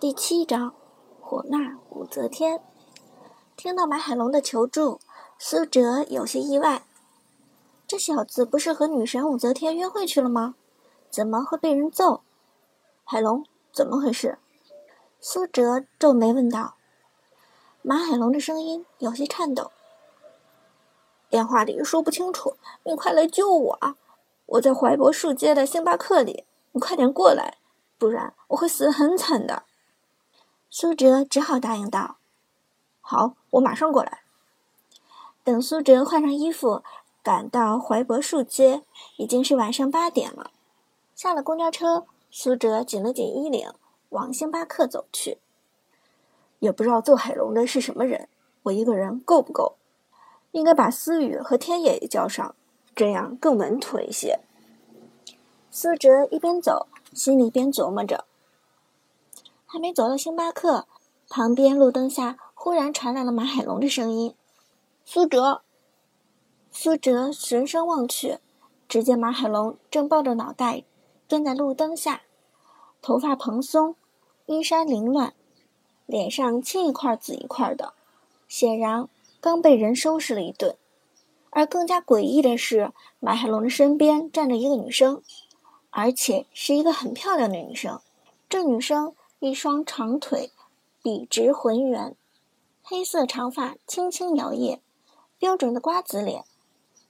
[0.00, 0.72] 第七章，
[1.20, 2.62] 火纳武则天。
[3.54, 4.98] 听到马海龙的求助，
[5.38, 6.86] 苏哲有些意外。
[7.86, 10.54] 这小子不是和女神武则天约会去了吗？
[11.10, 12.22] 怎么会被人揍？
[13.04, 13.44] 海龙，
[13.74, 14.38] 怎么回事？
[15.20, 16.76] 苏哲皱眉问道。
[17.82, 19.70] 马海龙的声音有些颤抖。
[21.28, 23.96] 电话里说不清楚，你快来救我啊！
[24.46, 27.58] 我在怀博树街的星巴克里，你快点过来，
[27.98, 29.64] 不然我会死得很惨的。
[30.72, 32.18] 苏哲只好答应道
[33.02, 34.20] ：“好，我马上过来。”
[35.42, 36.84] 等苏哲换上衣服，
[37.24, 38.84] 赶到怀博树街，
[39.16, 40.52] 已经是晚上八点了。
[41.16, 43.72] 下了公交车，苏哲紧了紧衣领，
[44.10, 45.38] 往星巴克走去。
[46.60, 48.28] 也不知道揍海龙的是什么人，
[48.62, 49.74] 我一个人够不够？
[50.52, 52.54] 应该把思雨和天野也叫上，
[52.94, 54.38] 这样更稳妥一些。
[55.70, 58.24] 苏哲一边走，心里边琢磨着。
[59.72, 60.88] 还没走到星巴克，
[61.28, 64.34] 旁边路灯下忽然传来了马海龙的声音
[65.06, 65.62] ：“苏哲。”
[66.72, 68.38] 苏哲循声望去，
[68.88, 70.82] 只见马海龙正抱着脑袋
[71.28, 72.22] 蹲在路灯下，
[73.00, 73.94] 头发蓬松，
[74.46, 75.34] 衣衫凌乱，
[76.04, 77.92] 脸上青一块紫一块的，
[78.48, 79.08] 显然
[79.40, 80.74] 刚被人收拾了一顿。
[81.50, 85.22] 而更加诡异的是，马海龙的身边站着一个女生，
[85.90, 88.00] 而且是一个很漂亮的女生。
[88.48, 89.14] 这女生。
[89.42, 90.52] 一双长腿，
[91.02, 92.14] 笔直浑圆，
[92.82, 94.80] 黑色长发轻轻摇曳，
[95.38, 96.44] 标准的瓜子脸，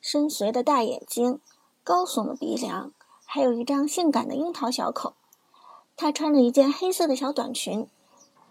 [0.00, 1.38] 深邃的大眼睛，
[1.82, 2.94] 高耸的鼻梁，
[3.26, 5.12] 还有一张性感的樱桃小口。
[5.98, 7.86] 她穿着一件黑色的小短裙，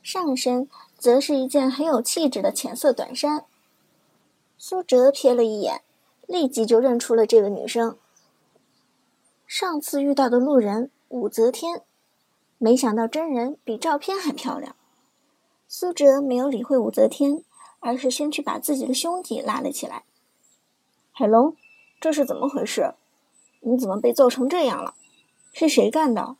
[0.00, 3.46] 上身则是一件很有气质的浅色短衫。
[4.56, 5.82] 苏哲瞥了一眼，
[6.28, 7.98] 立即就认出了这个女生。
[9.44, 11.82] 上次遇到的路人武则天。
[12.58, 14.74] 没想到真人比照片还漂亮。
[15.68, 17.42] 苏哲没有理会武则天，
[17.80, 20.04] 而是先去把自己的兄弟拉了起来。
[21.12, 21.56] 海龙，
[22.00, 22.94] 这是怎么回事？
[23.60, 24.94] 你怎么被揍成这样了？
[25.52, 26.36] 是谁干的？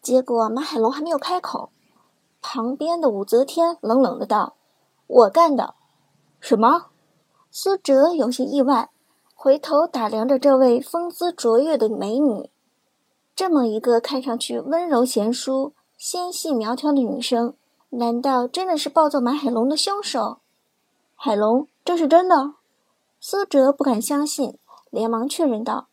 [0.00, 1.70] 结果马海龙还没有开口，
[2.40, 4.56] 旁边的武则天冷冷的道
[5.06, 5.74] ：“我干的。”
[6.40, 6.86] 什么？
[7.50, 8.90] 苏哲有些意外，
[9.34, 12.48] 回头打量着这位风姿卓越的美女。
[13.38, 17.54] 这么一个看上去温柔贤淑、纤细苗条的女生，
[17.90, 20.38] 难道真的是暴揍马海龙的凶手？
[21.14, 22.54] 海龙，这是真的？
[23.20, 24.58] 苏哲不敢相信，
[24.90, 25.86] 连忙确认道。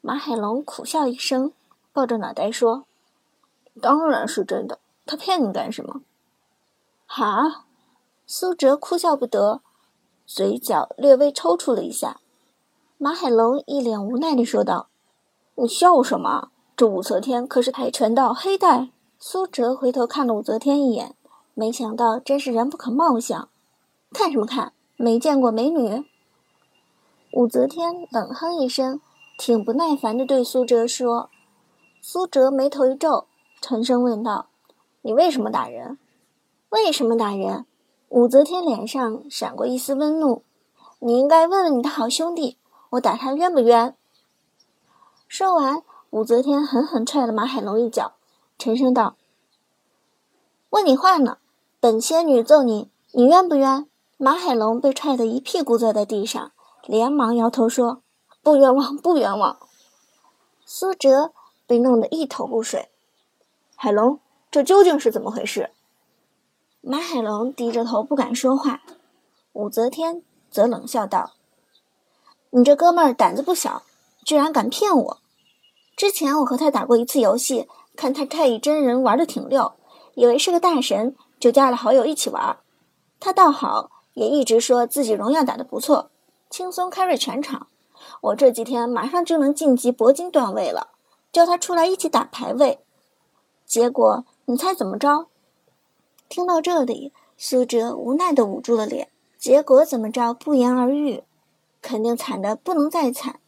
[0.00, 1.52] 马海龙苦笑一声，
[1.92, 2.84] 抱着脑袋说
[3.80, 6.00] ：“当然是真的，他骗你干什么？”
[7.06, 7.64] 哈！
[8.26, 9.60] 苏哲哭笑不得，
[10.26, 12.18] 嘴角略微抽搐了一下。
[12.98, 14.88] 马海龙一脸无奈地说道
[15.54, 16.48] ：“你笑什么？”
[16.82, 18.88] 这武则天可是跆拳道黑带。
[19.20, 21.14] 苏哲回头看了武则天一眼，
[21.54, 23.48] 没想到真是人不可貌相。
[24.12, 24.72] 看什么看？
[24.96, 26.04] 没见过美女？
[27.34, 29.00] 武则天冷哼一声，
[29.38, 31.30] 挺不耐烦地对苏哲说。
[32.00, 33.28] 苏哲眉头一皱，
[33.60, 34.46] 沉声问道
[35.02, 35.98] ：“你为什么打人？
[36.70, 37.64] 为什么打人？”
[38.10, 40.42] 武则天脸上闪过一丝温怒
[40.98, 42.58] ：“你应该问问你的好兄弟，
[42.90, 43.94] 我打他冤不冤？”
[45.28, 45.84] 说完。
[46.12, 48.12] 武则天狠狠踹了马海龙一脚，
[48.58, 49.16] 沉声道
[50.68, 51.38] ：“问你话呢，
[51.80, 56.52] 本仙女揍你，你冤不冤？”马海龙被踹得一屁股坐在地上，
[56.84, 58.02] 连忙摇头说
[58.44, 59.56] ：“不冤枉，不冤枉。”
[60.66, 61.32] 苏哲
[61.66, 62.90] 被弄得一头雾水
[63.74, 64.20] ：“海龙，
[64.50, 65.70] 这究竟是怎么回事？”
[66.82, 68.82] 马海龙低着头不敢说话，
[69.54, 71.32] 武则天则冷笑道
[72.52, 73.82] ：“你这哥们儿胆子不小，
[74.22, 75.18] 居然敢骗我！”
[75.96, 79.72] 之前我和他打过一次游戏，看他太乙真人玩的挺溜，
[80.14, 82.56] 以为是个大神，就加了好友一起玩。
[83.20, 86.10] 他倒好，也一直说自己荣耀打得不错，
[86.50, 87.68] 轻松 carry 全场。
[88.20, 90.88] 我这几天马上就能晋级铂金段位了，
[91.30, 92.80] 叫他出来一起打排位。
[93.64, 95.26] 结果你猜怎么着？
[96.28, 99.08] 听到这里，苏哲无奈地捂住了脸。
[99.38, 100.32] 结果怎么着？
[100.34, 101.22] 不言而喻，
[101.80, 103.38] 肯定惨的不能再惨。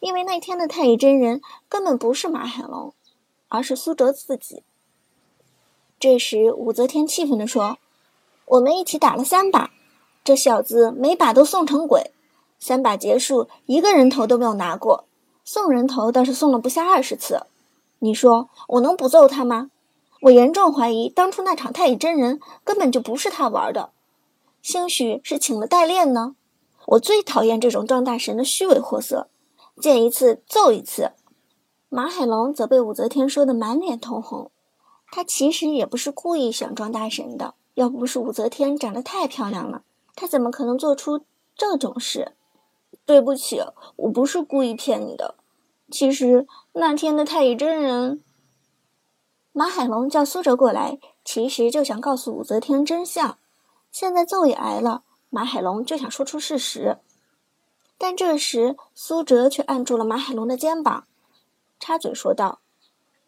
[0.00, 2.94] 因为那天的太乙真人根本不是马海龙，
[3.48, 4.62] 而是苏哲自己。
[5.98, 7.76] 这时，武则天气愤地说
[8.46, 9.70] ：“我们一起打了三把，
[10.24, 12.12] 这小子每把都送成鬼。
[12.58, 15.04] 三把结束，一个人头都没有拿过，
[15.44, 17.46] 送人头倒是送了不下二十次。
[17.98, 19.70] 你说我能不揍他吗？
[20.22, 23.90] 我严重怀疑当初那场太乙真人根本就不是他玩的，
[24.62, 26.36] 兴许是请了代练呢。
[26.86, 29.28] 我最讨厌这种装大神的虚伪货色。”
[29.80, 31.12] 见一次揍一次，
[31.88, 34.50] 马海龙则被武则天说得满脸通红，
[35.10, 37.54] 他其实也不是故意想装大神的。
[37.74, 39.82] 要不是武则天长得太漂亮了，
[40.14, 41.22] 他怎么可能做出
[41.56, 42.32] 这种事？
[43.06, 43.60] 对不起，
[43.96, 45.36] 我不是故意骗你的。
[45.90, 48.22] 其实那天的太乙真人，
[49.52, 53.38] 马海龙叫苏哲过来，其实就想告诉武则天真相。
[53.90, 56.98] 现在揍也挨了，马海龙就想说出事实。
[58.02, 61.04] 但这时苏哲却按住了马海龙的肩膀，
[61.78, 62.60] 插嘴说道：“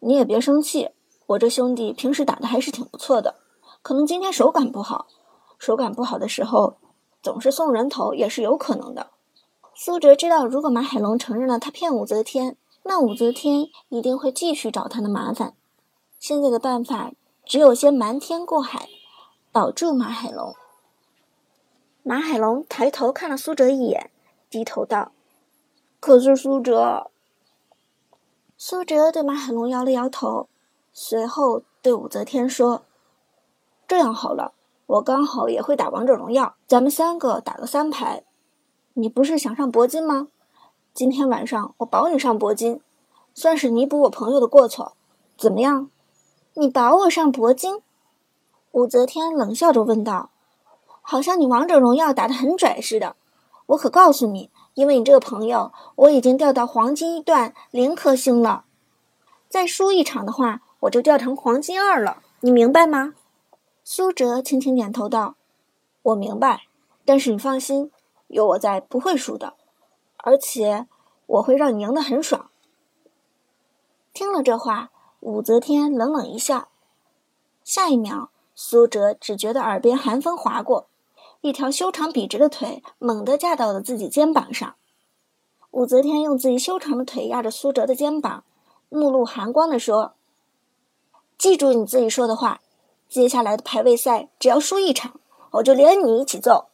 [0.01, 0.89] 你也别生气，
[1.27, 3.35] 我这兄弟平时打的还是挺不错的，
[3.83, 5.05] 可能今天手感不好。
[5.59, 6.77] 手感不好的时候，
[7.21, 9.11] 总是送人头也是有可能的。”
[9.75, 15.53] 苏哲知道，如果马海龙承认了他骗武则天，那武则天一定会继续找他的麻烦。
[16.19, 17.11] 现在的办法
[17.45, 18.89] 只有先瞒天过海，
[19.51, 20.55] 保住马海龙。
[22.01, 24.09] 马海龙抬头看了苏哲一眼，
[24.53, 25.11] 低头道
[25.99, 27.09] ：“可是苏哲。”
[28.55, 30.47] 苏哲对马海龙摇了摇头，
[30.93, 32.83] 随后对武则天说
[33.87, 34.53] ：“这样好了，
[34.85, 38.23] 我刚好也会打王者荣耀，咱们三个打个三排。”
[38.93, 40.27] 你不是想上铂金吗？
[40.93, 42.79] 今天晚上我保你上铂金，
[43.33, 44.93] 算是弥补我朋友的过错，
[45.35, 45.89] 怎么样？
[46.53, 47.81] 你保我上铂金？
[48.73, 50.29] 武则天冷笑着问道
[51.01, 53.15] ：“好像你王者荣耀打得很拽似的。
[53.73, 58.65] 我可告诉你，因为你这个朋友，我已经掉到黄金一段零颗星了。
[59.49, 62.21] 再输一场的话，我就掉成黄金二了。
[62.41, 63.15] 你明白吗？”
[63.83, 65.35] 苏哲轻轻点头道
[66.03, 66.63] ：“我明白，
[67.03, 67.91] 但是你放心。”
[68.27, 69.53] 有我在，不会输的，
[70.17, 70.87] 而且
[71.27, 72.49] 我会让你赢得很爽。
[74.11, 74.89] 听了这话，
[75.19, 76.69] 武则天冷冷一笑。
[77.63, 80.87] 下一秒，苏哲只觉得耳边寒风划过，
[81.43, 84.75] 一条修长笔直的腿猛地架到了自己肩膀上。
[85.71, 88.45] 武则天用自己修长的腿压着苏哲的肩膀，
[88.87, 90.13] 目露寒光地说
[91.37, 92.61] ：“记住你自己说的话，
[93.09, 95.19] 接下来的排位赛，只要输一场，
[95.51, 96.67] 我就连你一起揍。”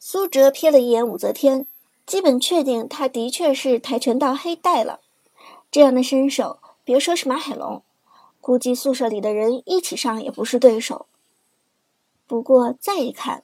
[0.00, 1.66] 苏哲瞥了一眼武则天，
[2.06, 5.00] 基本确定他的确是跆拳道黑带了。
[5.70, 7.82] 这样的身手，别说是马海龙，
[8.40, 11.04] 估计宿舍里的人一起上也不是对手。
[12.26, 13.42] 不过再一看，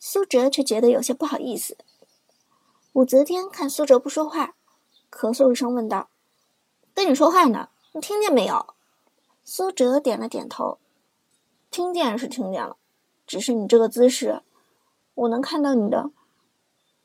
[0.00, 1.76] 苏哲却觉得有些不好意思。
[2.94, 4.54] 武则天看苏哲不说话，
[5.12, 6.08] 咳嗽一声问道
[6.92, 8.74] ：“跟你说话呢，你听见没有？”
[9.44, 10.78] 苏哲点了点头
[11.70, 12.76] ：“听见是听见了，
[13.26, 14.42] 只是你这个姿势。”
[15.14, 16.10] 我能看到你的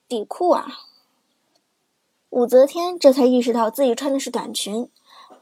[0.08, 0.80] 底裤啊！
[2.30, 4.90] 武则天这才意识到自己穿的是短裙，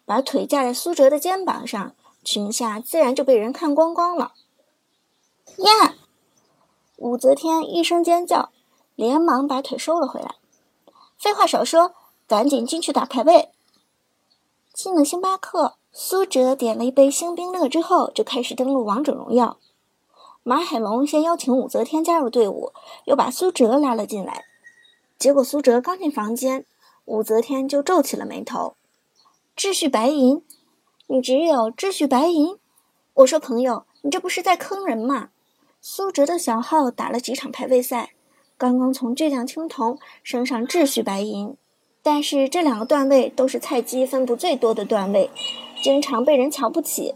[0.05, 4.33] 把腿架在苏哲的肩膀上，裙下自然就被人看光光了。
[5.57, 5.95] 呀！
[7.03, 8.49] 武则天一声尖叫，
[8.95, 10.35] 连忙把腿收了回来。
[11.17, 11.91] 废话少说，
[12.27, 13.49] 赶紧进去打排位。
[14.73, 19.57] 进了星巴克，苏哲点了一杯星冰乐之后，就开始登录王者荣耀。
[20.43, 22.71] 马海龙先邀请武则天加入队伍，
[23.03, 24.45] 又把苏哲拉了进来。
[25.19, 26.65] 结果苏哲刚进房间，
[27.03, 28.75] 武则天就皱起了眉头。
[29.57, 30.41] 秩序白银，
[31.07, 32.57] 你只有秩序白银？
[33.15, 35.31] 我说朋友，你这不是在坑人吗？
[35.85, 38.13] 苏哲的小号打了几场排位赛，
[38.57, 41.57] 刚刚从倔强青铜升上秩序白银，
[42.01, 45.29] 但是这两个段位都是菜鸡分布最多的段位，
[45.83, 47.15] 经常被人瞧不起。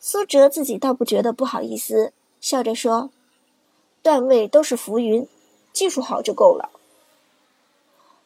[0.00, 3.10] 苏哲自己倒不觉得不好意思，笑着说
[4.02, 5.28] ：“段位都是浮云，
[5.74, 6.70] 技术好就够了。”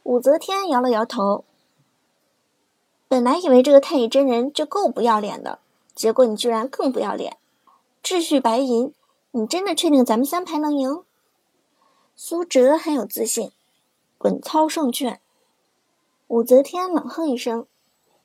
[0.04, 1.42] 武则天摇了摇头。
[3.08, 5.58] 本来以为这个太乙真人就够不要脸的，
[5.96, 7.38] 结果你居然更不要脸。
[8.04, 8.94] 秩序白银，
[9.32, 11.04] 你真的确定咱们三排能赢？
[12.16, 13.52] 苏哲很有自信，
[14.18, 15.20] 稳操胜券。
[16.26, 17.66] 武则天冷哼一声：“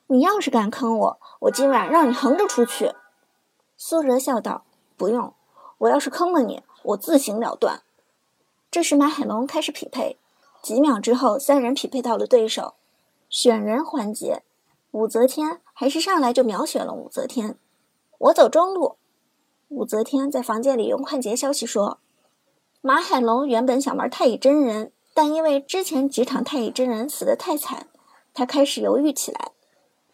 [0.08, 2.92] 你要是敢坑我，我今晚让你横着出去。”
[3.78, 4.64] 苏哲笑道
[4.98, 5.32] ：“不用，
[5.78, 7.82] 我要是坑了你，我自行了断。”
[8.68, 10.18] 这时马海龙开始匹配，
[10.60, 12.74] 几秒之后，三人匹配到了对手。
[13.28, 14.42] 选人环节，
[14.90, 17.56] 武则天还是上来就秒选了武则天。
[18.18, 18.96] 我走中路。
[19.68, 21.98] 武则天在房间里用快捷消息说
[22.80, 27.88] ：“马海龙原本想玩太乙真人，但因为之前几场太乙真人死得太惨，
[28.32, 29.50] 他开始犹豫起来。”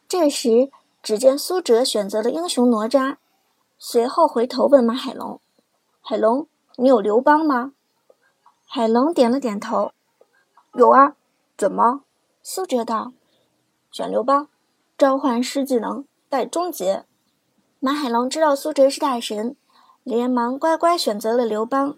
[0.08, 0.70] 这时，
[1.02, 3.16] 只见苏哲选择了英雄哪吒。
[3.78, 5.40] 随后回头问马海龙
[6.00, 7.72] ：“海龙，你有刘邦吗？”
[8.64, 9.92] 海龙点了点头
[10.74, 11.16] ：“有啊。”
[11.58, 12.02] 怎么？
[12.42, 13.12] 苏哲道
[13.92, 14.48] ：“选刘邦，
[14.96, 17.04] 召唤师技能带终结。”
[17.84, 19.56] 马海龙知道苏哲是大神，
[20.04, 21.96] 连忙乖乖选择了刘邦，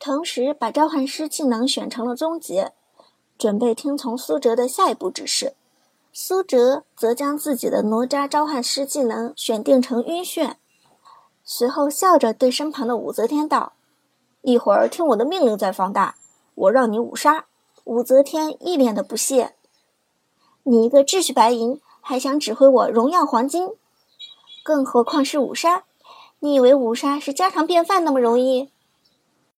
[0.00, 2.72] 同时把召唤师技能选成了终结，
[3.36, 5.56] 准备听从苏哲的下一步指示。
[6.10, 10.54] 苏哲则将自己的哪吒召唤师技能选定成晕眩，
[11.44, 13.74] 随后笑着对身旁的武则天道
[14.40, 16.14] ：“一会儿听我的命令再放大，
[16.54, 17.44] 我让你五杀。”
[17.84, 19.54] 武则天一脸的不屑
[20.64, 23.68] ：“你一个秩序白银，还想指挥我荣耀黄金？
[24.64, 25.84] 更何况是五杀？
[26.40, 28.70] 你以为五杀是家常便饭那么容易？”